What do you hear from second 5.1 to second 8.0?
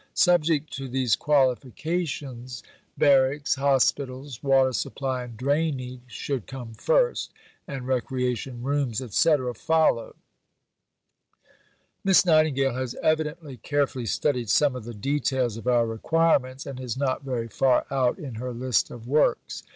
and drainage should come first, and